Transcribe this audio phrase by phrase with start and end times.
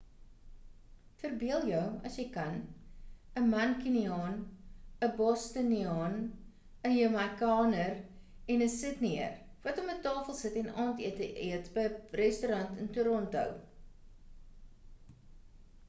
[1.23, 2.55] verbeel jou as jy kan
[3.41, 6.15] 'n mancuniaan 'n bostoniaan
[6.89, 7.93] 'n jamaikaner
[8.55, 9.37] en 'n sydnieër
[9.67, 13.45] wat om 'n tafel sit en aandete eet by 'n restaurant in toronto